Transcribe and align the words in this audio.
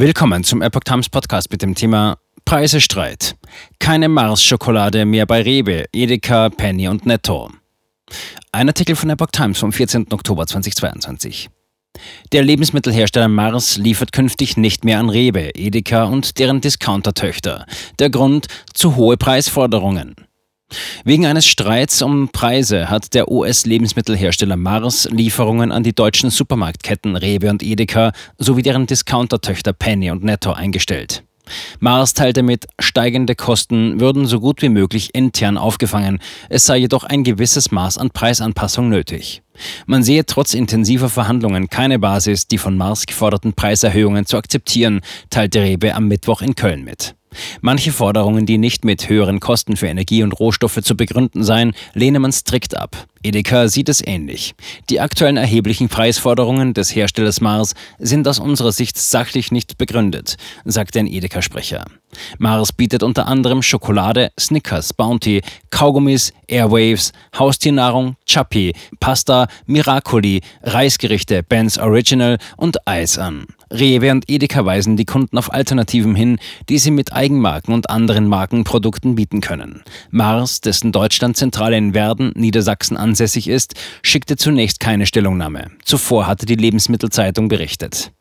Willkommen 0.00 0.44
zum 0.44 0.62
Epoch 0.62 0.84
Times 0.84 1.10
Podcast 1.10 1.52
mit 1.52 1.60
dem 1.60 1.74
Thema 1.74 2.16
Preisestreit. 2.46 3.36
Keine 3.78 4.08
Mars-Schokolade 4.08 5.04
mehr 5.04 5.26
bei 5.26 5.42
Rewe, 5.42 5.84
Edeka, 5.92 6.48
Penny 6.48 6.88
und 6.88 7.04
Netto. 7.04 7.50
Ein 8.50 8.68
Artikel 8.68 8.96
von 8.96 9.10
Epoch 9.10 9.30
Times 9.30 9.58
vom 9.58 9.74
14. 9.74 10.10
Oktober 10.10 10.46
2022. 10.46 11.50
Der 12.32 12.42
Lebensmittelhersteller 12.42 13.28
Mars 13.28 13.76
liefert 13.76 14.12
künftig 14.12 14.56
nicht 14.56 14.86
mehr 14.86 15.00
an 15.00 15.10
Rewe, 15.10 15.54
Edeka 15.54 16.04
und 16.04 16.38
deren 16.38 16.62
Discounter-Töchter. 16.62 17.66
Der 17.98 18.08
Grund 18.08 18.46
zu 18.72 18.96
hohe 18.96 19.18
Preisforderungen. 19.18 20.14
Wegen 21.04 21.26
eines 21.26 21.46
Streits 21.46 22.02
um 22.02 22.28
Preise 22.28 22.90
hat 22.90 23.14
der 23.14 23.30
US-Lebensmittelhersteller 23.30 24.56
Mars 24.56 25.08
Lieferungen 25.10 25.72
an 25.72 25.82
die 25.82 25.94
deutschen 25.94 26.30
Supermarktketten 26.30 27.16
Rewe 27.16 27.50
und 27.50 27.62
Edeka 27.62 28.12
sowie 28.38 28.62
deren 28.62 28.86
Discountertöchter 28.86 29.72
Penny 29.72 30.10
und 30.10 30.22
Netto 30.22 30.52
eingestellt. 30.52 31.24
Mars 31.80 32.14
teilte 32.14 32.42
mit, 32.42 32.66
steigende 32.78 33.34
Kosten 33.34 34.00
würden 34.00 34.26
so 34.26 34.40
gut 34.40 34.62
wie 34.62 34.68
möglich 34.68 35.14
intern 35.14 35.58
aufgefangen, 35.58 36.20
es 36.48 36.66
sei 36.66 36.78
jedoch 36.78 37.04
ein 37.04 37.24
gewisses 37.24 37.70
Maß 37.70 37.98
an 37.98 38.10
Preisanpassung 38.10 38.88
nötig. 38.88 39.42
Man 39.86 40.02
sehe 40.02 40.24
trotz 40.24 40.54
intensiver 40.54 41.08
Verhandlungen 41.08 41.68
keine 41.68 41.98
Basis, 41.98 42.46
die 42.46 42.58
von 42.58 42.76
Mars 42.76 43.06
geforderten 43.06 43.52
Preiserhöhungen 43.52 44.26
zu 44.26 44.36
akzeptieren, 44.36 45.00
teilte 45.28 45.60
Rewe 45.60 45.94
am 45.94 46.08
Mittwoch 46.08 46.40
in 46.42 46.54
Köln 46.54 46.84
mit. 46.84 47.14
Manche 47.60 47.92
Forderungen, 47.92 48.46
die 48.46 48.58
nicht 48.58 48.84
mit 48.84 49.08
höheren 49.08 49.40
Kosten 49.40 49.76
für 49.76 49.86
Energie 49.86 50.22
und 50.22 50.32
Rohstoffe 50.32 50.80
zu 50.82 50.96
begründen 50.96 51.44
seien, 51.44 51.72
lehne 51.94 52.18
man 52.18 52.32
strikt 52.32 52.76
ab. 52.76 53.06
Edeka 53.22 53.68
sieht 53.68 53.90
es 53.90 54.04
ähnlich. 54.04 54.54
Die 54.88 55.00
aktuellen 55.00 55.36
erheblichen 55.36 55.88
Preisforderungen 55.88 56.72
des 56.72 56.94
Herstellers 56.94 57.40
Mars 57.40 57.74
sind 57.98 58.26
aus 58.26 58.38
unserer 58.38 58.72
Sicht 58.72 58.96
sachlich 58.96 59.52
nicht 59.52 59.76
begründet, 59.76 60.36
sagte 60.64 61.00
ein 61.00 61.06
Edeka-Sprecher. 61.06 61.84
Mars 62.38 62.72
bietet 62.72 63.02
unter 63.02 63.26
anderem 63.26 63.62
Schokolade, 63.62 64.32
Snickers, 64.38 64.94
Bounty, 64.94 65.42
Kaugummis, 65.70 66.32
Airwaves, 66.48 67.12
Haustiernahrung, 67.38 68.16
Chappi, 68.26 68.74
Pasta, 69.00 69.48
Miracoli, 69.66 70.40
Reisgerichte, 70.62 71.42
Ben's 71.42 71.78
Original 71.78 72.38
und 72.56 72.88
Eis 72.88 73.18
an. 73.18 73.46
Rewe 73.70 74.10
und 74.10 74.28
Edeka 74.28 74.64
weisen 74.64 74.96
die 74.96 75.04
Kunden 75.04 75.38
auf 75.38 75.52
Alternativen 75.52 76.14
hin, 76.14 76.38
die 76.68 76.78
sie 76.78 76.90
mit 76.90 77.12
Eigenmarken 77.12 77.72
und 77.72 77.88
anderen 77.88 78.26
Markenprodukten 78.26 79.14
bieten 79.14 79.40
können. 79.40 79.82
Mars, 80.10 80.60
dessen 80.60 80.92
Deutschlandzentrale 80.92 81.76
in 81.76 81.94
Werden, 81.94 82.32
Niedersachsen 82.34 82.96
ansässig 82.96 83.48
ist, 83.48 83.74
schickte 84.02 84.36
zunächst 84.36 84.80
keine 84.80 85.06
Stellungnahme. 85.06 85.70
Zuvor 85.84 86.26
hatte 86.26 86.46
die 86.46 86.56
Lebensmittelzeitung 86.56 87.48
berichtet. 87.48 88.12